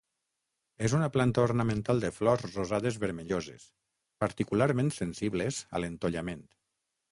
[0.85, 3.69] És una planta ornamental de flors rosades vermelloses,
[4.25, 6.45] particularment sensibles a l'entollament.